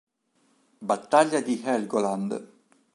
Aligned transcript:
Battaglia 0.81 1.41
di 1.41 1.61
Helgoland 1.63 2.51